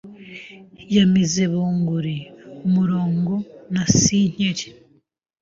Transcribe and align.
Yamize 0.95 1.41
bunguri, 1.53 2.17
umurongo 2.67 3.33
na 3.73 3.83
sinkeri. 3.99 4.65